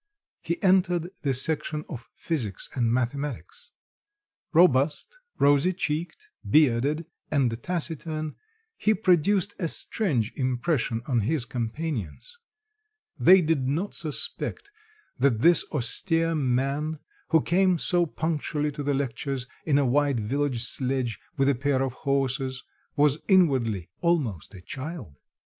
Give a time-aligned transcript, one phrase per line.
[0.41, 3.69] He entered the section of physics and mathematics.
[4.51, 8.33] Robust, rosy cheeked, bearded, and taciturn,
[8.77, 12.35] he produced a strange impression on his companions;
[13.19, 14.71] they did not suspect
[15.19, 16.97] that this austere man,
[17.29, 21.83] who came so punctually to the lectures in a wide village sledge with a pair
[21.83, 22.63] of horses,
[22.95, 25.19] was inwardly almost a child.